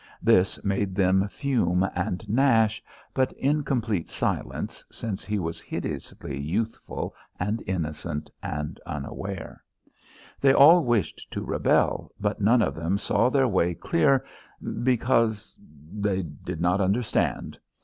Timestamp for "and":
1.93-2.27, 7.39-7.61, 8.41-8.79